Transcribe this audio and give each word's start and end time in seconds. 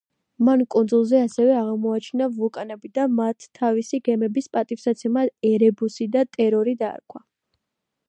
მან 0.45 0.61
კუნძულზე 0.75 1.19
ასევე 1.25 1.53
აღმოაჩინა 1.57 2.29
ვულკანები 2.39 2.91
და 2.97 3.05
მათ 3.19 3.47
თავისი 3.61 4.03
გემების 4.09 4.51
პატივსაცემად 4.57 5.33
ერებუსი 5.55 6.13
და 6.17 6.29
ტერორი 6.39 6.79
დაარქვა. 6.85 7.29